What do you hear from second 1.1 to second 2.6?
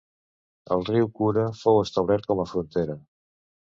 Kura fou establert com a